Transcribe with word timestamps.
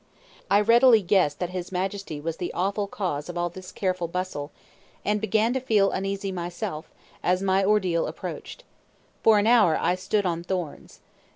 I 0.49 0.61
readily 0.61 1.03
guessed 1.03 1.37
that 1.37 1.51
his 1.51 1.71
Majesty 1.71 2.19
was 2.19 2.37
the 2.37 2.51
awful 2.53 2.87
cause 2.87 3.29
of 3.29 3.37
all 3.37 3.49
this 3.49 3.71
careful 3.71 4.07
bustle, 4.07 4.49
and 5.05 5.21
began 5.21 5.53
to 5.53 5.59
feel 5.59 5.91
uneasy 5.91 6.31
myself, 6.31 6.89
as 7.21 7.43
my 7.43 7.63
ordeal 7.63 8.07
approached. 8.07 8.63
For 9.21 9.37
an 9.37 9.45
hour 9.45 9.77
I 9.79 9.93
stood 9.93 10.25
on 10.25 10.41
thorns. 10.43 11.01